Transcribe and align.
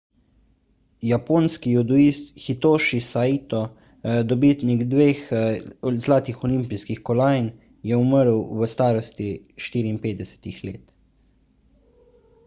japonski 1.07 1.73
judoist 1.73 2.31
hitoši 2.45 3.01
saito 3.07 3.59
dobitnik 4.31 4.81
dveh 4.95 5.21
zlatih 6.07 6.41
olimpijskih 6.49 7.03
kolajn 7.11 7.51
je 7.93 8.01
umrl 8.07 8.41
v 8.63 8.71
starosti 8.75 9.29
54 9.69 10.65
let 10.71 10.91